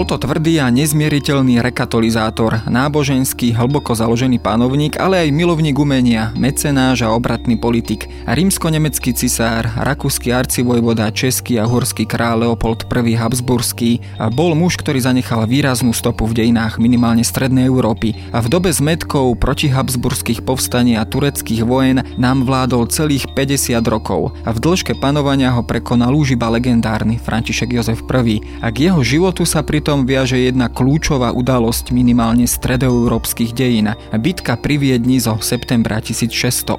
[0.00, 7.04] Bol to tvrdý a nezmieriteľný rekatolizátor, náboženský, hlboko založený panovník, ale aj milovník umenia, mecenáš
[7.04, 14.00] a obratný politik, rímsko-nemecký cisár, rakúsky arcivojvoda, český a horský král Leopold I Habsburský
[14.32, 18.16] bol muž, ktorý zanechal výraznú stopu v dejinách minimálne strednej Európy.
[18.32, 24.32] A v dobe zmetkov proti habsburských povstaní a tureckých vojen nám vládol celých 50 rokov.
[24.48, 28.40] A v dĺžke panovania ho prekonal už iba legendárny František Jozef I.
[28.64, 33.90] A k jeho životu sa pri pritom viaže jedna kľúčová udalosť minimálne stredoeurópskych dejín.
[34.22, 36.78] Bitka pri Viedni zo septembra 1683,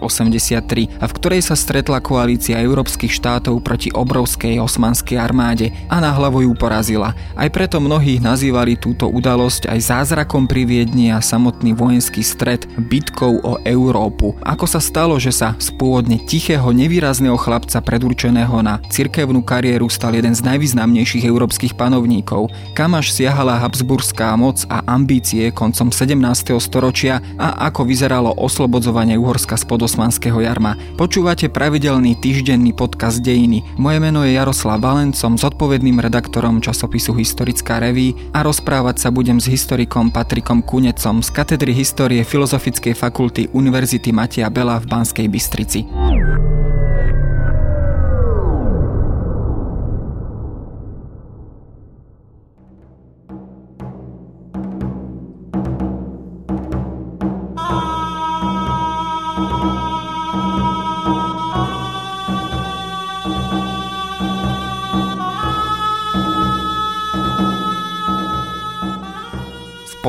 [0.96, 6.48] a v ktorej sa stretla koalícia európskych štátov proti obrovskej osmanskej armáde a na hlavu
[6.48, 7.12] ju porazila.
[7.36, 13.44] Aj preto mnohí nazývali túto udalosť aj zázrakom pri Viedni a samotný vojenský stred bitkou
[13.44, 14.40] o Európu.
[14.40, 20.16] Ako sa stalo, že sa z pôvodne tichého, nevýrazného chlapca predurčeného na cirkevnú kariéru stal
[20.16, 26.54] jeden z najvýznamnejších európskych panovníkov, kam až siahala habsburská moc a ambície koncom 17.
[26.62, 30.78] storočia a ako vyzeralo oslobodzovanie Uhorska spod osmanského jarma.
[31.02, 33.66] Počúvate pravidelný týždenný podcast Dejiny.
[33.82, 39.50] Moje meno je Jaroslav Valencom, zodpovedným redaktorom časopisu Historická reví a rozprávať sa budem s
[39.50, 45.90] historikom Patrikom Kunecom z katedry histórie Filozofickej fakulty Univerzity Matia Bela v Banskej Bystrici.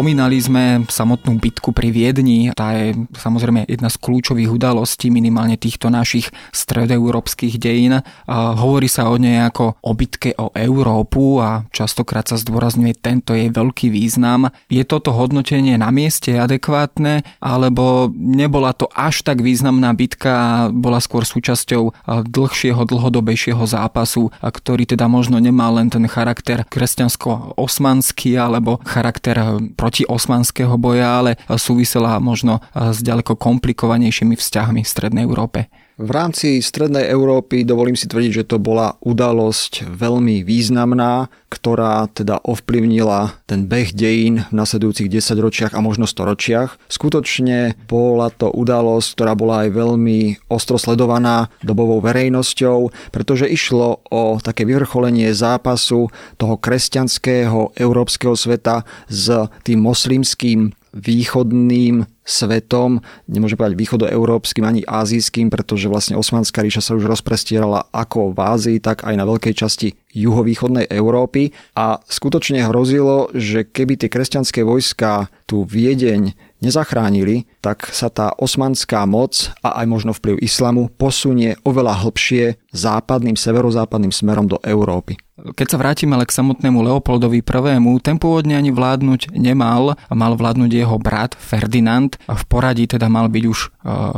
[0.02, 5.94] Spomínali sme samotnú bitku pri Viedni, tá je samozrejme jedna z kľúčových udalostí minimálne týchto
[5.94, 8.02] našich stredoeurópskych dejín.
[8.26, 13.46] Hovorí sa o nej ako o bitke o Európu a častokrát sa zdôrazňuje tento jej
[13.54, 14.50] veľký význam.
[14.66, 21.22] Je toto hodnotenie na mieste adekvátne, alebo nebola to až tak významná bitka bola skôr
[21.22, 29.91] súčasťou dlhšieho, dlhodobejšieho zápasu, ktorý teda možno nemal len ten charakter kresťansko-osmanský alebo charakter proti
[30.08, 35.68] osmanského boja, ale súvisela možno s ďaleko komplikovanejšími vzťahmi v Strednej Európe.
[36.00, 42.40] V rámci Strednej Európy dovolím si tvrdiť, že to bola udalosť veľmi významná, ktorá teda
[42.48, 46.80] ovplyvnila ten beh dejín v nasledujúcich 10 ročiach a možno storočiach.
[46.88, 54.40] Skutočne bola to udalosť, ktorá bola aj veľmi ostro sledovaná dobovou verejnosťou, pretože išlo o
[54.40, 56.08] také vyvrcholenie zápasu
[56.40, 59.28] toho kresťanského európskeho sveta s
[59.60, 67.10] tým moslimským východným svetom, nemôžem povedať východoeurópskym ani azijským, pretože vlastne Osmanská ríša sa už
[67.10, 73.66] rozprestierala ako v Ázii, tak aj na veľkej časti juhovýchodnej Európy a skutočne hrozilo, že
[73.66, 80.12] keby tie kresťanské vojska tu Viedeň nezachránili, tak sa tá osmanská moc a aj možno
[80.14, 85.18] vplyv islamu posunie oveľa hlbšie západným, severozápadným smerom do Európy.
[85.42, 90.70] Keď sa vrátime ale k samotnému Leopoldovi I, ten pôvodne ani vládnuť nemal, mal vládnuť
[90.70, 92.14] jeho brat Ferdinand.
[92.30, 93.68] V poradí teda mal byť už e,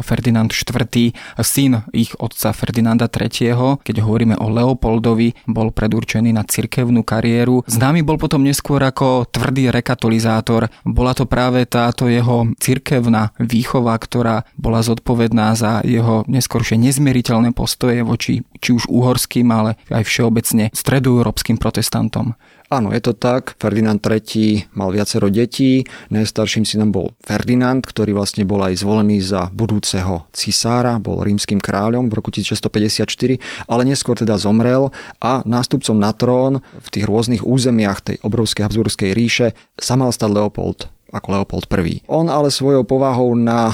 [0.04, 3.80] Ferdinand IV, syn ich otca Ferdinanda III.
[3.80, 7.64] Keď hovoríme o Leopoldovi, bol predurčený na cirkevnú kariéru.
[7.64, 10.68] Známy bol potom neskôr ako tvrdý rekatolizátor.
[10.84, 18.04] Bola to práve táto jeho cirkevná výchova, ktorá bola zodpovedná za jeho neskôršie nezmieriteľné postoje
[18.04, 22.34] voči či už uhorským, ale aj všeobecne stredu európskym protestantom.
[22.72, 23.54] Áno, je to tak.
[23.60, 25.84] Ferdinand III mal viacero detí.
[26.10, 32.08] Najstarším synom bol Ferdinand, ktorý vlastne bol aj zvolený za budúceho cisára, bol rímským kráľom
[32.08, 38.00] v roku 1654, ale neskôr teda zomrel a nástupcom na trón v tých rôznych územiach
[38.00, 42.02] tej obrovskej Habsburskej ríše sa mal stať Leopold ako Leopold I.
[42.10, 43.70] On ale svojou povahou na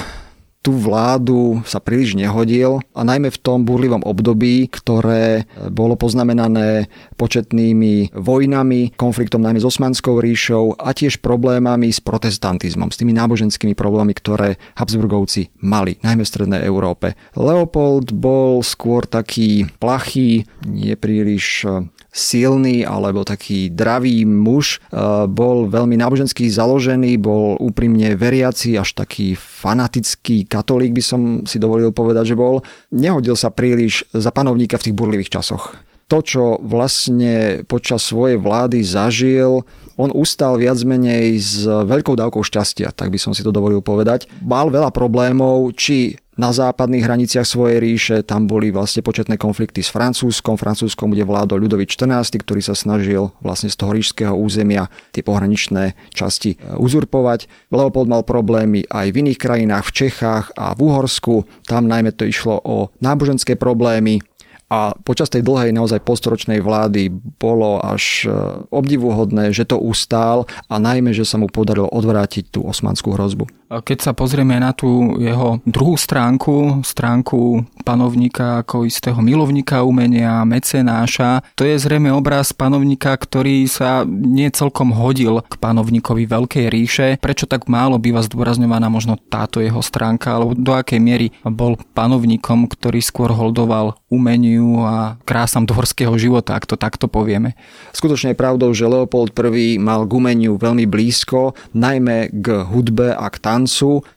[0.61, 8.13] tú vládu sa príliš nehodil a najmä v tom burlivom období, ktoré bolo poznamenané početnými
[8.13, 14.13] vojnami, konfliktom najmä s Osmanskou ríšou a tiež problémami s protestantizmom, s tými náboženskými problémami,
[14.13, 17.17] ktoré Habsburgovci mali, najmä v Strednej Európe.
[17.33, 21.65] Leopold bol skôr taký plachý, nepríliš
[22.11, 24.79] silný alebo taký dravý muž.
[24.91, 31.57] E, bol veľmi nábožensky založený, bol úprimne veriaci, až taký fanatický katolík by som si
[31.63, 32.63] dovolil povedať, že bol.
[32.91, 35.79] Nehodil sa príliš za panovníka v tých burlivých časoch
[36.11, 39.63] to, čo vlastne počas svojej vlády zažil,
[39.95, 44.27] on ustal viac menej s veľkou dávkou šťastia, tak by som si to dovolil povedať.
[44.43, 49.93] Mal veľa problémov, či na západných hraniciach svojej ríše, tam boli vlastne početné konflikty s
[49.93, 50.57] Francúzskom.
[50.57, 55.93] Francúzskom, kde vládol Ľudovít XIV, ktorý sa snažil vlastne z toho ríšského územia tie pohraničné
[56.17, 57.69] časti e, uzurpovať.
[57.69, 61.45] Leopold mal problémy aj v iných krajinách, v Čechách a v Uhorsku.
[61.69, 64.25] Tam najmä to išlo o náboženské problémy,
[64.71, 67.11] a počas tej dlhej naozaj postoročnej vlády
[67.43, 68.31] bolo až e,
[68.71, 73.60] obdivuhodné, že to ustál a najmä, že sa mu podarilo odvrátiť tú osmanskú hrozbu.
[73.71, 81.47] Keď sa pozrieme na tú jeho druhú stránku, stránku panovníka ako istého milovníka umenia, mecenáša,
[81.55, 87.09] to je zrejme obraz panovníka, ktorý sa nie celkom hodil k panovníkovi Veľkej ríše.
[87.23, 92.67] Prečo tak málo býva zdôrazňovaná možno táto jeho stránka, alebo do akej miery bol panovníkom,
[92.67, 97.55] ktorý skôr holdoval umeniu a krásam dvorského života, ak to takto povieme.
[97.95, 103.31] Skutočne je pravdou, že Leopold I mal k umeniu veľmi blízko, najmä k hudbe a
[103.31, 103.60] k tancu.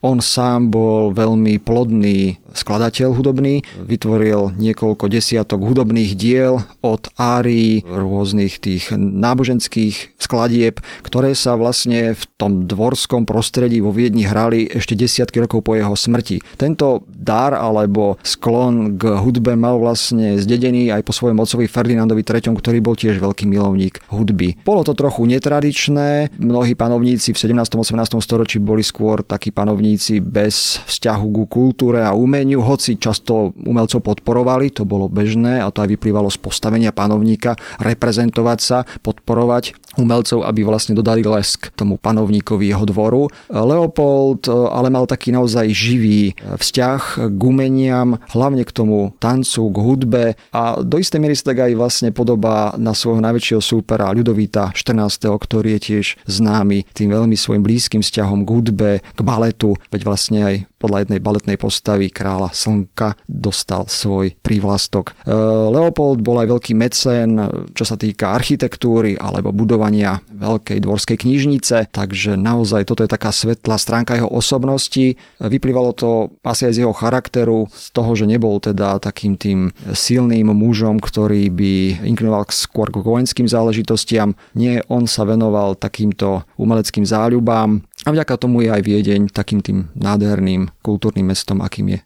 [0.04, 8.62] On sám bol veľmi plodný skladateľ hudobný, vytvoril niekoľko desiatok hudobných diel od árií, rôznych
[8.62, 15.42] tých náboženských skladieb, ktoré sa vlastne v tom dvorskom prostredí vo Viedni hrali ešte desiatky
[15.42, 16.40] rokov po jeho smrti.
[16.54, 22.54] Tento dar alebo sklon k hudbe mal vlastne zdedený aj po svojom otcovi Ferdinandovi III,
[22.54, 24.62] ktorý bol tiež veľký milovník hudby.
[24.62, 27.66] Bolo to trochu netradičné, mnohí panovníci v 17.
[27.66, 28.22] 18.
[28.22, 34.70] storočí boli skôr takí panovníci bez vzťahu ku kultúre a umeniu hoci často umelcov podporovali,
[34.70, 40.66] to bolo bežné a to aj vyplývalo z postavenia panovníka, reprezentovať sa, podporovať umelcov, aby
[40.66, 43.30] vlastne dodali lesk tomu panovníkovi jeho dvoru.
[43.50, 49.76] Leopold e, ale mal taký naozaj živý vzťah k umeniam, hlavne k tomu tancu, k
[49.78, 54.74] hudbe a do istej miery sa tak aj vlastne podobá na svojho najväčšieho súpera Ľudovíta
[54.74, 60.00] 14., ktorý je tiež známy tým veľmi svojim blízkym vzťahom k hudbe, k baletu, veď
[60.04, 65.16] vlastne aj podľa jednej baletnej postavy kráľa Slnka dostal svoj prívlastok.
[65.24, 65.32] E,
[65.72, 67.40] Leopold bol aj veľký mecén,
[67.72, 73.80] čo sa týka architektúry alebo budovania veľkej dvorskej knižnice, takže naozaj toto je taká svetlá
[73.80, 75.16] stránka jeho osobnosti.
[75.40, 80.52] Vyplývalo to asi aj z jeho charakteru, z toho, že nebol teda takým tým silným
[80.52, 84.36] mužom, ktorý by inklinoval skôr k vojenským záležitostiam.
[84.52, 89.94] Nie, on sa venoval takýmto umeleckým záľubám a vďaka tomu je aj Viedeň takým tým
[89.94, 92.00] nádherným kultúrnym mestom, akým je.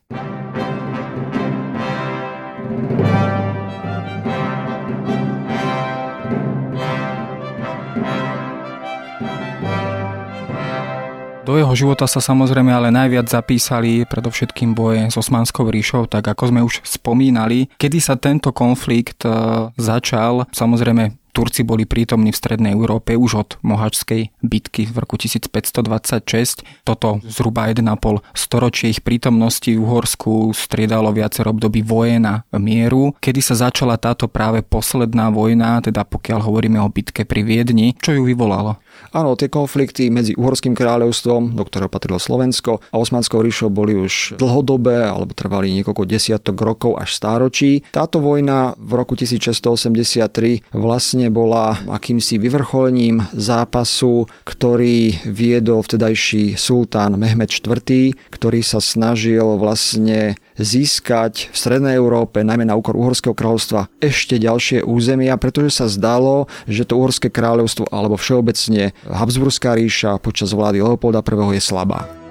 [11.48, 16.52] Do jeho života sa samozrejme ale najviac zapísali predovšetkým boje s Osmanskou ríšou, tak ako
[16.52, 17.72] sme už spomínali.
[17.80, 19.32] Kedy sa tento konflikt e,
[19.80, 26.66] začal, samozrejme Turci boli prítomní v Strednej Európe už od Mohačskej bitky v roku 1526.
[26.82, 33.38] Toto zhruba 1,5 storočie ich prítomnosti v Uhorsku striedalo viacero období vojen a mieru, kedy
[33.38, 38.26] sa začala táto práve posledná vojna, teda pokiaľ hovoríme o bitke pri Viedni, čo ju
[38.26, 38.82] vyvolalo?
[39.14, 44.36] Áno, tie konflikty medzi Uhorským kráľovstvom, do ktorého patrilo Slovensko, a Osmanskou ríšou boli už
[44.36, 47.86] dlhodobé, alebo trvali niekoľko desiatok rokov až stáročí.
[47.90, 57.50] Táto vojna v roku 1683 vlastne bola akýmsi vyvrcholením zápasu, ktorý viedol vtedajší sultán Mehmed
[57.50, 64.36] IV, ktorý sa snažil vlastne získať v Strednej Európe, najmä na úkor Uhorského kráľovstva, ešte
[64.36, 70.82] ďalšie územia, pretože sa zdalo, že to Uhorské kráľovstvo alebo všeobecne Habsburská ríša počas vlády
[70.82, 72.27] Leopolda I je slabá.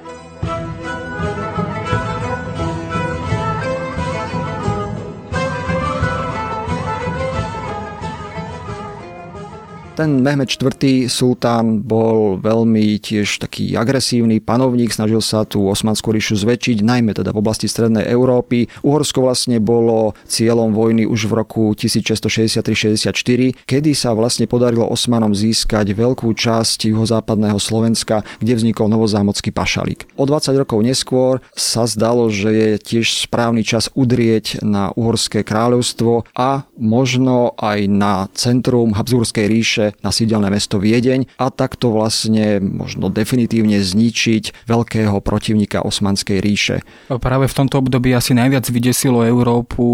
[9.97, 11.09] Ten Mehmed IV.
[11.09, 17.33] sultán bol veľmi tiež taký agresívny panovník, snažil sa tú osmanskú ríšu zväčšiť, najmä teda
[17.33, 18.69] v oblasti Strednej Európy.
[18.85, 25.97] Uhorsko vlastne bolo cieľom vojny už v roku 1663-64, kedy sa vlastne podarilo Osmanom získať
[25.97, 30.13] veľkú časť juhozápadného Slovenska, kde vznikol novozámocký pašalík.
[30.13, 36.29] O 20 rokov neskôr sa zdalo, že je tiež správny čas udrieť na Uhorské kráľovstvo
[36.37, 43.07] a možno aj na centrum Habsburskej ríše na sídelné mesto Viedeň a takto vlastne možno
[43.07, 46.75] definitívne zničiť veľkého protivníka Osmanskej ríše.
[47.07, 49.85] Práve v tomto období asi najviac vydesilo Európu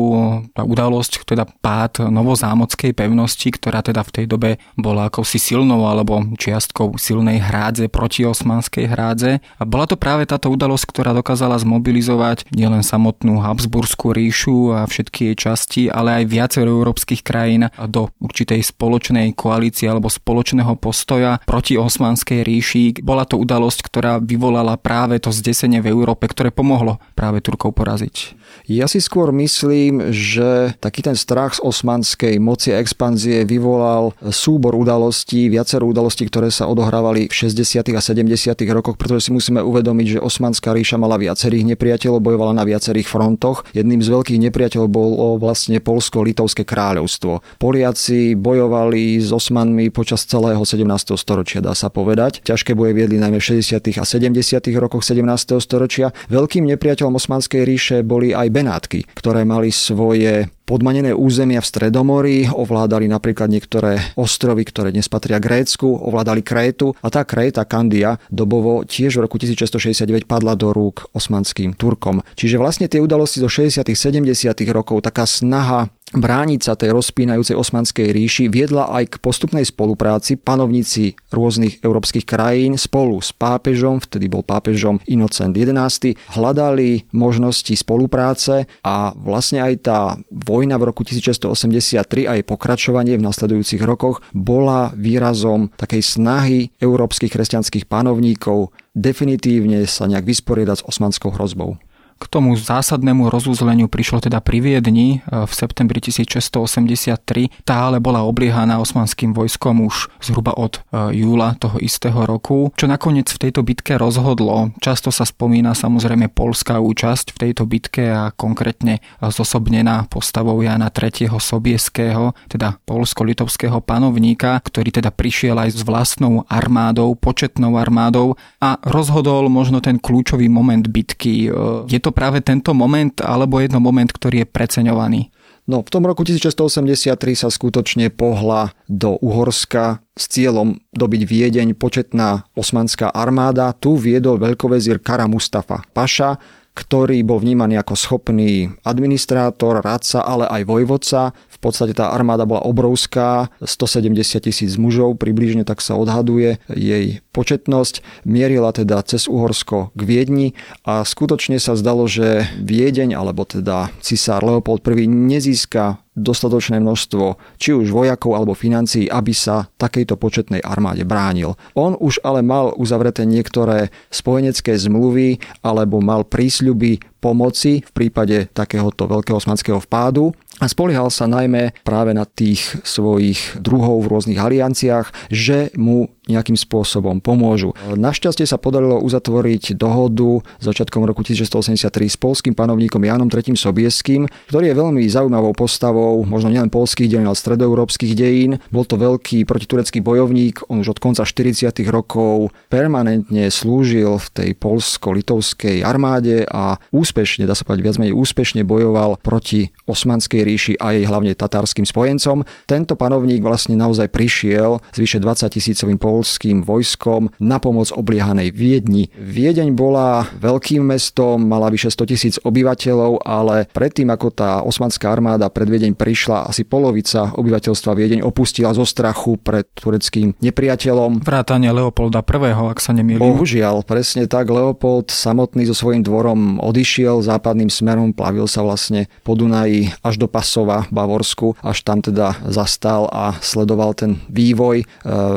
[0.54, 6.24] tá udalosť, teda pád novozámockej pevnosti, ktorá teda v tej dobe bola akousi silnou alebo
[6.38, 9.32] čiastkou silnej hrádze proti osmanskej hrádze.
[9.60, 15.34] A bola to práve táto udalosť, ktorá dokázala zmobilizovať nielen samotnú Habsburskú ríšu a všetky
[15.34, 21.44] jej časti, ale aj viacero európskych krajín do určitej spoločnej koalície pozície alebo spoločného postoja
[21.44, 23.04] proti osmanskej ríši.
[23.04, 28.40] Bola to udalosť, ktorá vyvolala práve to zdesenie v Európe, ktoré pomohlo práve Turkov poraziť.
[28.70, 34.78] Ja si skôr myslím, že taký ten strach z osmanskej moci a expanzie vyvolal súbor
[34.78, 37.84] udalostí, viacero udalostí, ktoré sa odohrávali v 60.
[37.92, 38.56] a 70.
[38.72, 43.66] rokoch, pretože si musíme uvedomiť, že Osmanská ríša mala viacerých nepriateľov, bojovala na viacerých frontoch.
[43.74, 47.42] Jedným z veľkých nepriateľov bolo vlastne Polsko-Litovské kráľovstvo.
[47.58, 51.16] Poliaci bojovali s Osmanmi počas celého 17.
[51.16, 52.44] storočia, dá sa povedať.
[52.44, 53.80] Ťažké boje viedli najmä v 60.
[53.98, 54.36] a 70.
[54.78, 55.24] rokoch 17.
[55.64, 56.12] storočia.
[56.30, 63.12] Veľkým nepriateľom Osmanskej ríše boli aj Benátky, ktoré mali svoje podmanené územia v Stredomorí, ovládali
[63.12, 69.20] napríklad niektoré ostrovy, ktoré dnes patria Grécku, ovládali Krétu a tá Kréta Kandia dobovo tiež
[69.20, 72.24] v roku 1669 padla do rúk osmanským Turkom.
[72.40, 73.84] Čiže vlastne tie udalosti zo 60.
[73.84, 74.24] 70.
[74.72, 80.38] rokov, taká snaha brániť sa tej rozpínajúcej osmanskej ríši viedla aj k postupnej spolupráci.
[80.38, 88.70] Panovníci rôznych európskych krajín spolu s pápežom, vtedy bol pápežom Inocent XI, hľadali možnosti spolupráce
[88.86, 94.94] a vlastne aj tá vojna v roku 1683 a jej pokračovanie v nasledujúcich rokoch bola
[94.94, 101.82] výrazom takej snahy európskych kresťanských panovníkov definitívne sa nejak vysporiadať s osmanskou hrozbou.
[102.24, 107.68] K tomu zásadnému rozúzleniu prišlo teda pri Viedni e, v septembri 1683.
[107.68, 112.72] Tá ale bola obliehaná osmanským vojskom už zhruba od e, júla toho istého roku.
[112.80, 118.08] Čo nakoniec v tejto bitke rozhodlo, často sa spomína samozrejme polská účasť v tejto bitke
[118.08, 121.36] a konkrétne zosobnená postavou Jana III.
[121.44, 129.52] Sobieského, teda polsko-litovského panovníka, ktorý teda prišiel aj s vlastnou armádou, početnou armádou a rozhodol
[129.52, 131.52] možno ten kľúčový moment bitky.
[131.52, 135.22] E, je to práve tento moment alebo jedno moment, ktorý je preceňovaný?
[135.64, 142.44] No, v tom roku 1683 sa skutočne pohla do Uhorska s cieľom dobiť Viedeň početná
[142.52, 143.72] osmanská armáda.
[143.72, 146.36] Tu viedol veľkovezír Kara Mustafa Paša,
[146.76, 151.32] ktorý bol vnímaný ako schopný administrátor, radca, ale aj vojvodca.
[151.64, 158.28] Podstate tá armáda bola obrovská, 170 tisíc mužov, približne tak sa odhaduje jej početnosť.
[158.28, 160.48] Mierila teda cez Uhorsko k Viedni
[160.84, 167.74] a skutočne sa zdalo, že Viedeň, alebo teda cisár Leopold I nezíska dostatočné množstvo či
[167.74, 171.58] už vojakov alebo financií, aby sa takejto početnej armáde bránil.
[171.74, 179.08] On už ale mal uzavreté niektoré spojenecké zmluvy alebo mal prísľuby pomoci v prípade takéhoto
[179.08, 185.32] veľkého osmanského vpádu a spoliehal sa najmä práve na tých svojich druhov v rôznych alianciách,
[185.32, 187.76] že mu nejakým spôsobom pomôžu.
[187.84, 193.56] Našťastie sa podarilo uzatvoriť dohodu začiatkom roku 1683 s polským panovníkom Jánom III.
[193.60, 198.60] Sobieským, ktorý je veľmi zaujímavou postavou, možno nielen polských dejín, ale stredoeurópskych dejín.
[198.72, 201.76] Bol to veľký protiturecký bojovník, on už od konca 40.
[201.92, 208.64] rokov permanentne slúžil v tej polsko-litovskej armáde a úspešne, dá sa povedať viac menej úspešne
[208.64, 212.48] bojoval proti osmanskej ríši a jej hlavne tatárskym spojencom.
[212.66, 219.10] Tento panovník vlastne naozaj prišiel s vyše 20 tisícovým polským vojskom na pomoc obliehanej Viedni.
[219.18, 225.50] Viedeň bola veľkým mestom, mala vyše 100 tisíc obyvateľov, ale predtým ako tá osmanská armáda
[225.50, 231.26] pred Viedeň prišla, asi polovica obyvateľstva Viedeň opustila zo strachu pred tureckým nepriateľom.
[231.26, 233.18] Vrátane Leopolda I, ak sa nemýlim.
[233.18, 234.54] Bohužiaľ, presne tak.
[234.54, 240.30] Leopold samotný so svojím dvorom odišiel západným smerom, plavil sa vlastne po Dunaji až do
[240.30, 244.86] Pasova, Bavorsku, až tam teda zastal a sledoval ten vývoj e,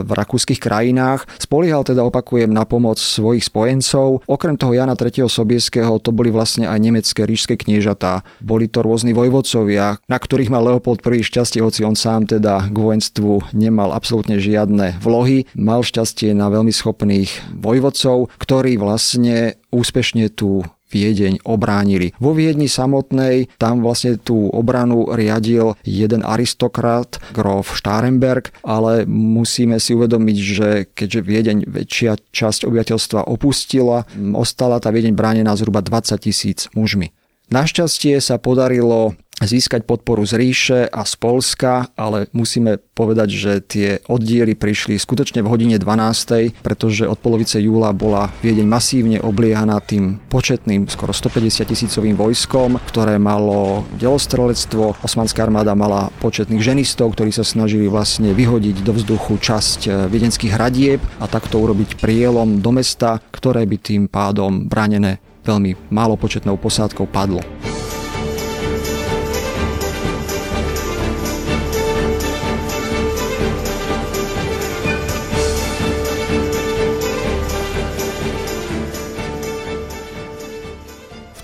[0.02, 1.30] v rakúskych krajinách.
[1.38, 4.26] Spoliehal teda, opakujem, na pomoc svojich spojencov.
[4.26, 5.30] Okrem toho Jana III.
[5.30, 8.26] Sobieského to boli vlastne aj nemecké rížske kniežatá.
[8.42, 12.76] Boli to rôzni vojvodcovia, na ktorých mal Leopold prvý šťastie, hoci on sám teda k
[12.76, 15.46] vojenstvu nemal absolútne žiadne vlohy.
[15.54, 22.14] Mal šťastie na veľmi schopných vojvodcov, ktorí vlastne úspešne tú Viedeň obránili.
[22.22, 29.98] Vo Viedni samotnej tam vlastne tú obranu riadil jeden aristokrat, grof Štárenberg, ale musíme si
[29.98, 36.70] uvedomiť, že keďže Viedeň väčšia časť obyvateľstva opustila, ostala tá Viedeň bránená zhruba 20 tisíc
[36.72, 37.10] mužmi.
[37.46, 39.14] Našťastie sa podarilo
[39.44, 45.44] získať podporu z ríše a z Polska, ale musíme povedať, že tie oddiely prišli skutočne
[45.44, 51.68] v hodine 12, pretože od polovice júla bola Viedeň masívne obliehaná tým početným, skoro 150
[51.68, 55.04] tisícovým vojskom, ktoré malo delostrelectvo.
[55.04, 60.56] Osmanská armáda mala početných ženistov, ktorí sa snažili vlastne vyhodiť do vzduchu časť e, viedenských
[60.56, 66.56] hradieb a takto urobiť prielom do mesta, ktoré by tým pádom branené veľmi málo početnou
[66.56, 67.44] posádkou padlo.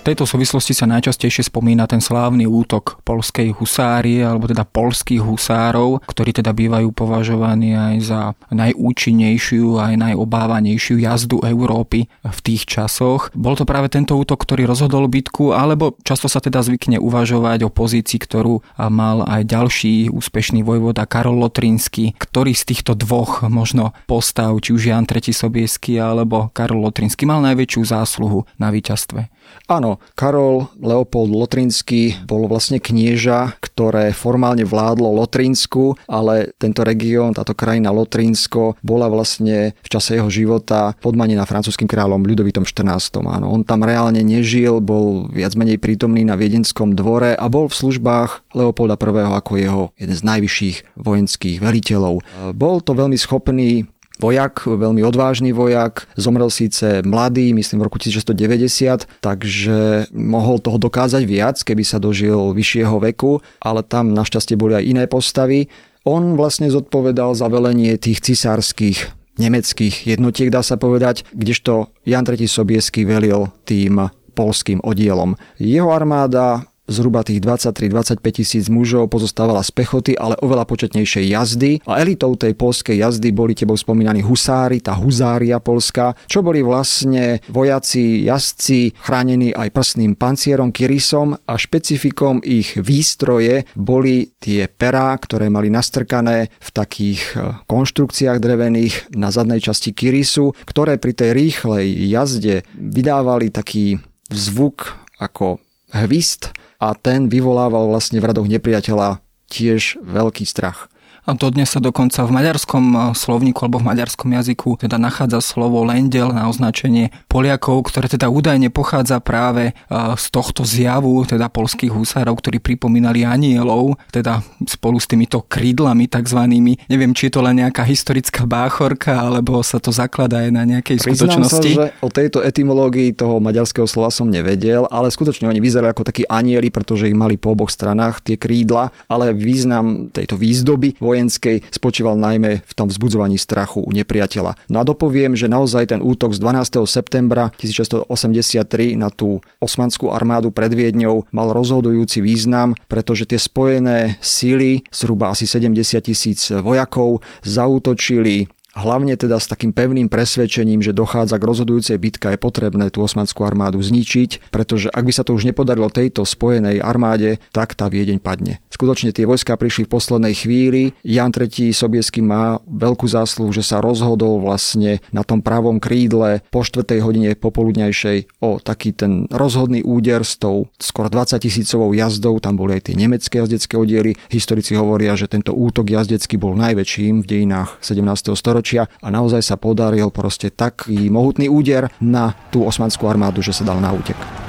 [0.03, 6.35] Tejto súvislosti sa najčastejšie spomína ten slávny útok polskej husárie, alebo teda polských husárov, ktorí
[6.35, 13.31] teda bývajú považovaní aj za najúčinnejšiu, aj najobávanejšiu jazdu Európy v tých časoch.
[13.31, 17.73] Bol to práve tento útok, ktorý rozhodol bitku, alebo často sa teda zvykne uvažovať o
[17.73, 18.59] pozícii, ktorú
[18.91, 24.91] mal aj ďalší úspešný vojvoda Karol Lotrínsky, ktorý z týchto dvoch možno postav, či už
[24.91, 25.31] Jan III.
[25.31, 29.31] Sobiesky alebo Karol Lotrínsky mal najväčšiu zásluhu na víťazstve.
[29.69, 37.57] Áno, Karol Leopold Lotrinský bol vlastne knieža, ktoré formálne vládlo Lotrinsku, ale tento región, táto
[37.57, 43.23] krajina Lotrinsko bola vlastne v čase jeho života podmanená francúzským kráľom Ľudovitom XIV.
[43.23, 47.75] Áno, on tam reálne nežil, bol viac menej prítomný na viedenskom dvore a bol v
[47.75, 49.25] službách Leopolda I.
[49.33, 52.21] ako jeho jeden z najvyšších vojenských veliteľov.
[52.53, 53.87] Bol to veľmi schopný
[54.21, 61.23] vojak, veľmi odvážny vojak, zomrel síce mladý, myslím v roku 1690, takže mohol toho dokázať
[61.25, 65.71] viac, keby sa dožil vyššieho veku, ale tam našťastie boli aj iné postavy.
[66.03, 72.45] On vlastne zodpovedal za velenie tých cisárskych nemeckých jednotiek, dá sa povedať, kdežto Jan III.
[72.45, 75.37] Sobiesky velil tým polským oddielom.
[75.61, 81.71] Jeho armáda zhruba tých 23-25 tisíc mužov pozostávala z pechoty, ale oveľa početnejšej jazdy.
[81.87, 87.39] A elitou tej polskej jazdy boli tebou spomínaní husári, tá huzária polská, čo boli vlastne
[87.47, 95.47] vojaci, jazdci chránení aj prsným pancierom, kirisom a špecifikom ich výstroje boli tie perá, ktoré
[95.47, 101.85] mali nastrkané v takých e, konštrukciách drevených na zadnej časti kirisu, ktoré pri tej rýchlej
[102.11, 105.63] jazde vydávali taký zvuk ako
[105.93, 106.51] hvist
[106.83, 110.91] a ten vyvolával vlastne v radoch nepriateľa tiež veľký strach.
[111.23, 115.87] A dodnes sa dokonca v maďarskom eh, slovníku alebo v maďarskom jazyku teda nachádza slovo
[115.87, 121.95] lendel na označenie Poliakov, ktoré teda údajne pochádza práve eh, z tohto zjavu, teda polských
[121.95, 126.91] husárov, ktorí pripomínali anielov, teda spolu s týmito krídlami takzvanými.
[126.91, 130.99] Neviem, či je to len nejaká historická báchorka, alebo sa to zakladá aj na nejakej
[130.99, 131.71] Priznám skutočnosti.
[131.71, 136.03] Sa, že o tejto etymológii toho maďarského slova som nevedel, ale skutočne oni vyzerali ako
[136.03, 141.61] takí anieli, pretože ich mali po oboch stranách tie krídla, ale význam tejto výzdoby vojenskej
[141.69, 144.57] spočíval najmä v tom vzbudzovaní strachu u nepriateľa.
[144.73, 146.89] No a dopoviem, že naozaj ten útok z 12.
[146.89, 154.81] septembra 1683 na tú osmanskú armádu pred Viedňou mal rozhodujúci význam, pretože tie spojené síly,
[154.89, 161.45] zhruba asi 70 tisíc vojakov, zautočili Hlavne teda s takým pevným presvedčením, že dochádza k
[161.45, 165.93] rozhodujúcej bitke, je potrebné tú osmanskú armádu zničiť, pretože ak by sa to už nepodarilo
[165.93, 168.65] tejto spojenej armáde, tak tá Viedeň padne.
[168.73, 170.81] Skutočne tie vojska prišli v poslednej chvíli.
[171.05, 171.69] Jan III.
[171.69, 176.97] Sobiesky má veľkú zásluhu, že sa rozhodol vlastne na tom pravom krídle po 4.
[177.05, 182.41] hodine popoludňajšej o taký ten rozhodný úder s tou skoro 20 tisícovou jazdou.
[182.41, 184.17] Tam boli aj tie nemecké jazdecké oddiely.
[184.33, 188.33] Historici hovoria, že tento útok jazdecký bol najväčším v dejinách 17.
[188.33, 193.51] storočia storočia a naozaj sa podaril proste taký mohutný úder na tú osmanskú armádu, že
[193.51, 194.42] sa dal na útek.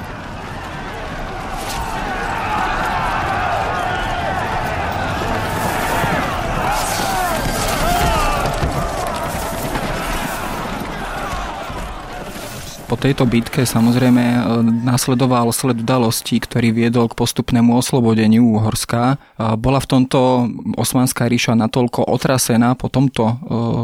[13.05, 14.39] Tejto bitke samozrejme e,
[14.81, 19.21] nasledoval sled udalostí, ktorý viedol k postupnému oslobodeniu Uhorska.
[19.37, 23.35] E, bola v tomto Osmanská ríša natoľko otrasená po tomto e,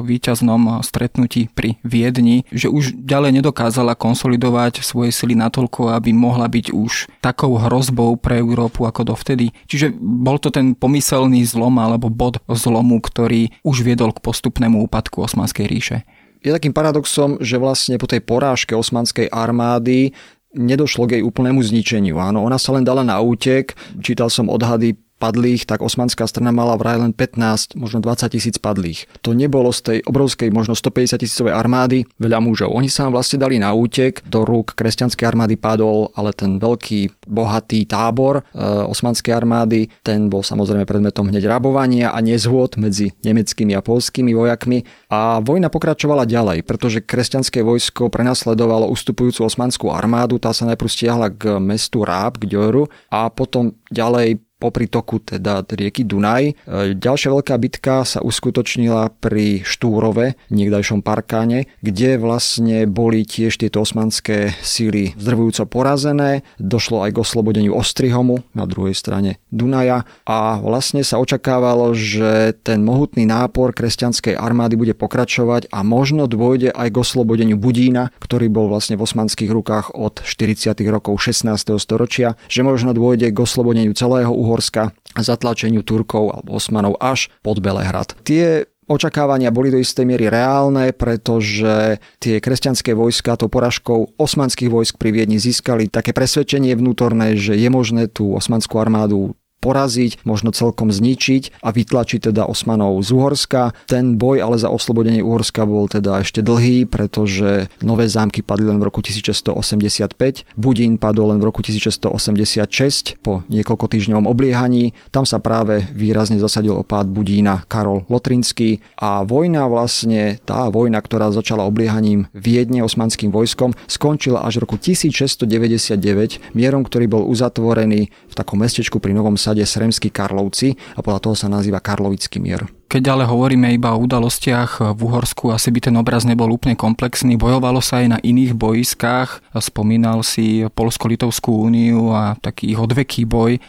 [0.10, 6.74] víťaznom stretnutí pri Viedni, že už ďalej nedokázala konsolidovať svoje sily natoľko, aby mohla byť
[6.74, 9.54] už takou hrozbou pre Európu ako dovtedy.
[9.70, 15.22] Čiže bol to ten pomyselný zlom alebo bod zlomu, ktorý už viedol k postupnému úpadku
[15.22, 15.98] Osmanskej ríše
[16.42, 20.12] je takým paradoxom, že vlastne po tej porážke osmanskej armády
[20.52, 22.20] nedošlo k jej úplnému zničeniu.
[22.20, 23.78] Áno, ona sa len dala na útek.
[24.04, 29.06] Čítal som odhady padlých, tak osmanská strana mala vraj len 15, možno 20 tisíc padlých.
[29.22, 32.74] To nebolo z tej obrovskej, možno 150 tisícovej armády veľa mužov.
[32.74, 37.86] Oni sa vlastne dali na útek, do rúk kresťanskej armády padol, ale ten veľký, bohatý
[37.86, 38.44] tábor e,
[38.90, 44.88] osmanskej armády, ten bol samozrejme predmetom hneď rabovania a nezhôd medzi nemeckými a polskými vojakmi.
[45.14, 51.28] A vojna pokračovala ďalej, pretože kresťanské vojsko prenasledovalo ustupujúcu osmanskú armádu, tá sa najprv stiahla
[51.30, 56.44] k mestu Ráb, k Ďoru a potom ďalej popri toku teda rieky Dunaj.
[56.46, 56.54] E,
[56.94, 64.54] ďalšia veľká bitka sa uskutočnila pri Štúrove, niekdajšom parkáne, kde vlastne boli tiež tieto osmanské
[64.62, 66.46] síly zdrvujúco porazené.
[66.62, 72.86] Došlo aj k oslobodeniu Ostrihomu na druhej strane Dunaja a vlastne sa očakávalo, že ten
[72.86, 78.70] mohutný nápor kresťanskej armády bude pokračovať a možno dôjde aj k oslobodeniu Budína, ktorý bol
[78.70, 80.78] vlastne v osmanských rukách od 40.
[80.92, 81.80] rokov 16.
[81.80, 87.64] storočia, že možno dôjde k oslobodeniu celého Uhorska a zatlačeniu Turkov alebo Osmanov až pod
[87.64, 88.20] Belehrad.
[88.28, 95.00] Tie očakávania boli do istej miery reálne, pretože tie kresťanské vojska to poražkou osmanských vojsk
[95.00, 100.90] pri Viedni získali také presvedčenie vnútorné, že je možné tú osmanskú armádu poraziť, možno celkom
[100.90, 103.78] zničiť a vytlačiť teda Osmanov z Uhorska.
[103.86, 108.82] Ten boj ale za oslobodenie Uhorska bol teda ešte dlhý, pretože nové zámky padli len
[108.82, 114.98] v roku 1685, Budín padol len v roku 1686 po niekoľko týždňovom obliehaní.
[115.14, 121.30] Tam sa práve výrazne zasadil opád Budína Karol Lotrinský a vojna vlastne, tá vojna, ktorá
[121.30, 128.34] začala obliehaním Viedne osmanským vojskom, skončila až v roku 1699 mierom, ktorý bol uzatvorený v
[128.34, 132.64] takom mestečku pri Novom Sade osade Sremský Karlovci a podľa toho sa nazýva Karlovický mier.
[132.92, 137.40] Keď ale hovoríme iba o udalostiach v Uhorsku, asi by ten obraz nebol úplne komplexný.
[137.40, 139.40] Bojovalo sa aj na iných boiskách.
[139.56, 143.64] Spomínal si Polsko-Litovskú úniu a taký odveký boj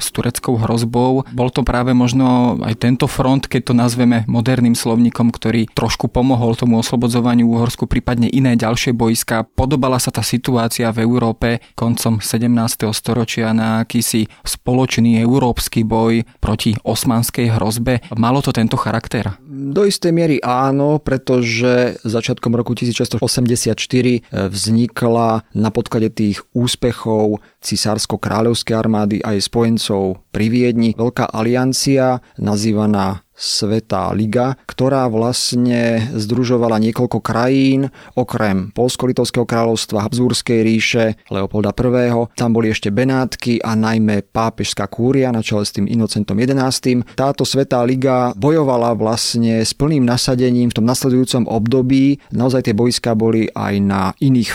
[0.00, 1.28] s tureckou hrozbou.
[1.36, 6.56] Bol to práve možno aj tento front, keď to nazveme moderným slovníkom, ktorý trošku pomohol
[6.56, 9.44] tomu oslobodzovaniu Uhorsku, prípadne iné ďalšie boiska.
[9.52, 12.88] Podobala sa tá situácia v Európe koncom 17.
[12.96, 18.00] storočia na akýsi spoločný európsky boj proti osmanskej hrozbe.
[18.16, 19.34] Malo to ten tento charakter?
[19.42, 28.74] Do istej miery áno, pretože začiatkom roku 1684 eh, vznikla na podklade tých úspechov cisársko-kráľovskej
[28.78, 37.88] armády aj spojencov pri Viedni veľká aliancia nazývaná Svetá liga, ktorá vlastne združovala niekoľko krajín,
[38.12, 42.12] okrem Polsko-Litovského kráľovstva, Habsburskej ríše, Leopolda I.
[42.36, 47.02] Tam boli ešte Benátky a najmä pápežská kúria na čele s tým Inocentom XI.
[47.16, 52.20] Táto Svetá liga bojovala vlastne s plným nasadením v tom nasledujúcom období.
[52.30, 54.52] Naozaj tie boiská boli aj na iných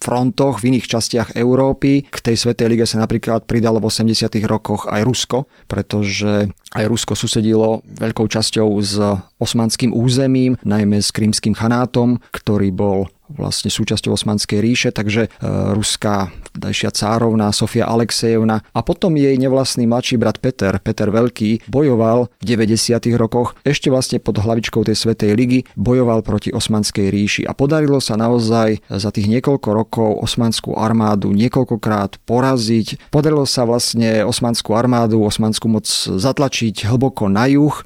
[0.00, 2.08] frontoch v iných častiach Európy.
[2.08, 4.32] K tej Svetej lige sa napríklad pridalo v 80.
[4.48, 8.96] rokoch aj Rusko, pretože aj Rusko susedilo veľkou časťou s
[9.36, 16.30] osmanským územím, najmä s krímským chanátom, ktorý bol vlastne súčasťou Osmanskej ríše, takže e, ruská
[16.54, 22.44] dajšia cárovna Sofia Alexejevna a potom jej nevlastný mladší brat Peter, Peter Veľký, bojoval v
[22.44, 22.98] 90.
[23.14, 28.18] rokoch ešte vlastne pod hlavičkou tej Svetej ligy, bojoval proti Osmanskej ríši a podarilo sa
[28.18, 33.10] naozaj za tých niekoľko rokov osmanskú armádu niekoľkokrát poraziť.
[33.14, 37.74] Podarilo sa vlastne osmanskú armádu, osmanskú moc zatlačiť hlboko na juh.
[37.74, 37.82] E,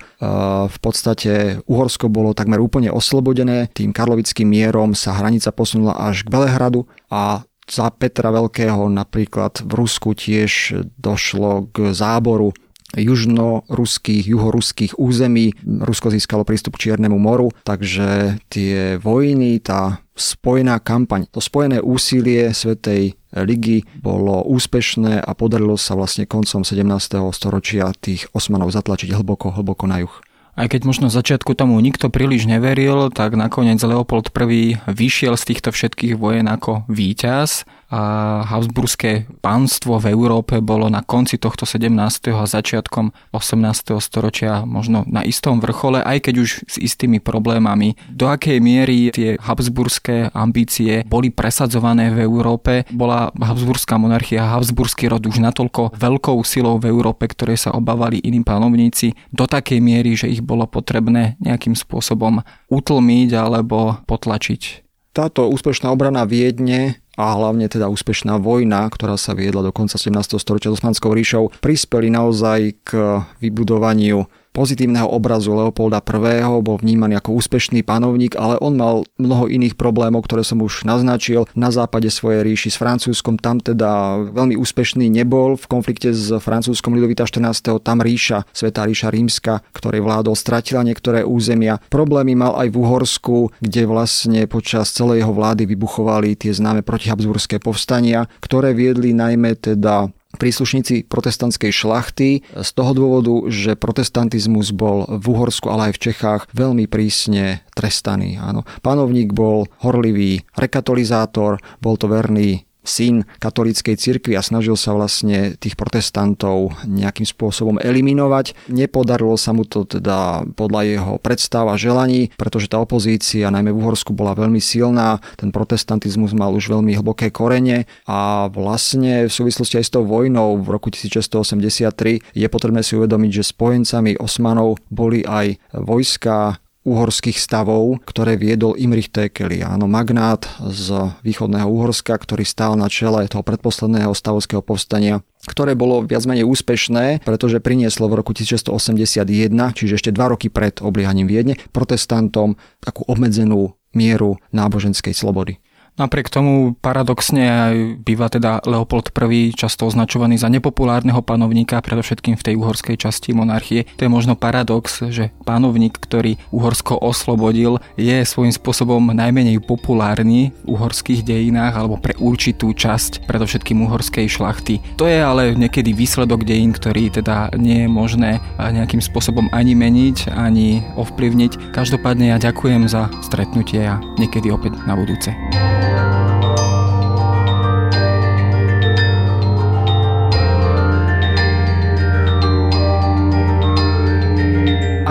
[0.68, 6.22] v podstate Uhorsko bolo takmer úplne oslobodené, tým karlovickým mierom sa hranica hranica posunula až
[6.22, 12.54] k Belehradu a za Petra Veľkého napríklad v Rusku tiež došlo k záboru
[12.94, 15.50] južnoruských, juhoruských území.
[15.66, 22.54] Rusko získalo prístup k Čiernemu moru, takže tie vojny, tá spojená kampaň, to spojené úsilie
[22.54, 26.86] Svetej ligy bolo úspešné a podarilo sa vlastne koncom 17.
[27.34, 30.14] storočia tých Osmanov zatlačiť hlboko, hlboko na juh.
[30.54, 35.74] Aj keď možno začiatku tomu nikto príliš neveril, tak nakoniec Leopold I vyšiel z týchto
[35.74, 41.90] všetkých vojen ako víťaz a Habsburské pánstvo v Európe bolo na konci tohto 17.
[42.32, 43.96] a začiatkom 18.
[44.00, 47.96] storočia možno na istom vrchole, aj keď už s istými problémami.
[48.08, 52.88] Do akej miery tie Habsburské ambície boli presadzované v Európe?
[52.90, 58.42] Bola Habsburská monarchia, Habsburský rod už natoľko veľkou silou v Európe, ktoré sa obávali iní
[58.42, 64.84] panovníci, do takej miery, že ich bolo potrebné nejakým spôsobom utlmiť alebo potlačiť.
[65.14, 70.38] Táto úspešná obrana Viedne a hlavne teda úspešná vojna, ktorá sa viedla do konca 17.
[70.38, 76.46] storočia s Osmanskou ríšou, prispeli naozaj k vybudovaniu pozitívneho obrazu Leopolda I.
[76.62, 81.50] bol vnímaný ako úspešný panovník, ale on mal mnoho iných problémov, ktoré som už naznačil.
[81.58, 85.58] Na západe svojej ríši s Francúzskom tam teda veľmi úspešný nebol.
[85.58, 87.82] V konflikte s Francúzskom Lidovita 14.
[87.82, 91.82] tam ríša, Svetá ríša rímska, ktorej vládol, stratila niektoré územia.
[91.90, 97.58] Problémy mal aj v Uhorsku, kde vlastne počas celej jeho vlády vybuchovali tie známe protihabsburské
[97.58, 105.24] povstania, ktoré viedli najmä teda príslušníci protestantskej šlachty z toho dôvodu, že protestantizmus bol v
[105.34, 108.36] Uhorsku, ale aj v Čechách veľmi prísne trestaný.
[108.38, 108.66] Áno.
[108.82, 115.74] Panovník bol horlivý rekatolizátor, bol to verný syn katolíckej cirkvi a snažil sa vlastne tých
[115.74, 118.70] protestantov nejakým spôsobom eliminovať.
[118.70, 123.80] Nepodarilo sa mu to teda podľa jeho predstav a želaní, pretože tá opozícia najmä v
[123.80, 129.80] Uhorsku bola veľmi silná, ten protestantizmus mal už veľmi hlboké korene a vlastne v súvislosti
[129.80, 135.24] aj s tou vojnou v roku 1683 je potrebné si uvedomiť, že spojencami Osmanov boli
[135.24, 142.76] aj vojska uhorských stavov, ktoré viedol Imrich Tekeli, áno, magnát z východného Uhorska, ktorý stál
[142.76, 148.32] na čele toho predposledného stavovského povstania ktoré bolo viac menej úspešné, pretože prinieslo v roku
[148.32, 155.60] 1681, čiže ešte dva roky pred obliehaním Viedne, protestantom takú obmedzenú mieru náboženskej slobody.
[155.94, 162.42] Napriek tomu paradoxne aj býva teda Leopold I často označovaný za nepopulárneho panovníka, predovšetkým v
[162.50, 163.86] tej uhorskej časti monarchie.
[163.94, 170.74] To je možno paradox, že panovník, ktorý Uhorsko oslobodil, je svojím spôsobom najmenej populárny v
[170.74, 174.82] uhorských dejinách alebo pre určitú časť, predovšetkým uhorskej šlachty.
[174.98, 180.34] To je ale niekedy výsledok dejín, ktorý teda nie je možné nejakým spôsobom ani meniť,
[180.34, 181.70] ani ovplyvniť.
[181.70, 185.30] Každopádne ja ďakujem za stretnutie a niekedy opäť na budúce.